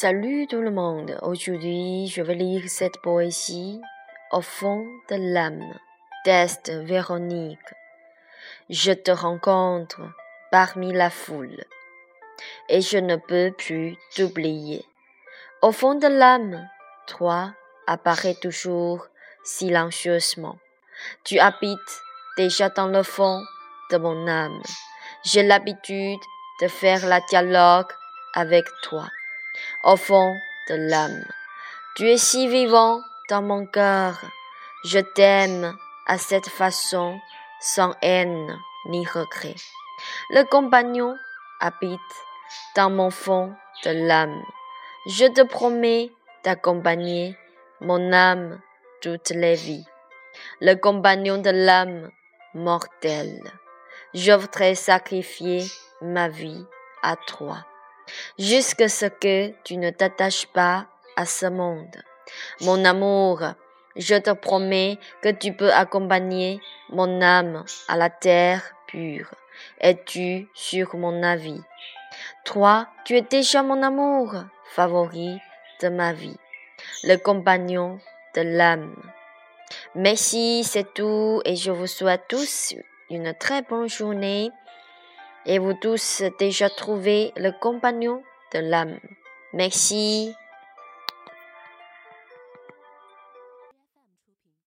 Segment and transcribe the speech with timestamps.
[0.00, 1.18] Salut tout le monde.
[1.22, 3.80] Aujourd'hui, je vais lire cette poésie
[4.30, 5.74] au fond de l'âme
[6.24, 7.74] d'Est Véronique.
[8.70, 10.02] Je te rencontre
[10.52, 11.64] parmi la foule
[12.68, 14.84] et je ne peux plus t'oublier.
[15.62, 16.68] Au fond de l'âme,
[17.08, 17.52] toi
[17.88, 19.08] apparaît toujours
[19.42, 20.58] silencieusement.
[21.24, 22.02] Tu habites
[22.36, 23.42] déjà dans le fond
[23.90, 24.62] de mon âme.
[25.24, 26.20] J'ai l'habitude
[26.62, 27.90] de faire la dialogue
[28.36, 29.08] avec toi
[29.84, 30.36] au fond
[30.68, 31.24] de l'âme.
[31.96, 34.20] Tu es si vivant dans mon cœur.
[34.84, 35.76] Je t'aime
[36.06, 37.18] à cette façon,
[37.60, 39.56] sans haine ni regret.
[40.30, 41.16] Le compagnon
[41.60, 42.00] habite
[42.76, 44.42] dans mon fond de l'âme.
[45.06, 46.12] Je te promets
[46.44, 47.36] d'accompagner
[47.80, 48.60] mon âme
[49.00, 49.86] toutes les vies.
[50.60, 52.10] Le compagnon de l'âme
[52.54, 53.42] mortelle.
[54.14, 55.64] Je voudrais sacrifier
[56.00, 56.64] ma vie
[57.02, 57.64] à toi
[58.38, 60.86] jusqu'à ce que tu ne t'attaches pas
[61.16, 61.96] à ce monde.
[62.60, 63.42] Mon amour,
[63.96, 66.60] je te promets que tu peux accompagner
[66.90, 69.34] mon âme à la terre pure.
[69.80, 71.60] Es-tu sur mon avis?
[72.44, 74.34] Toi, tu es déjà mon amour
[74.74, 75.40] favori
[75.80, 76.38] de ma vie,
[77.04, 77.98] le compagnon
[78.34, 78.94] de l'âme.
[79.94, 82.74] Merci, c'est tout et je vous souhaite tous
[83.10, 84.50] une très bonne journée
[85.46, 88.22] et vous tous déjà trouvé le compagnon
[88.54, 88.98] de l'âme.
[89.52, 90.34] Merci.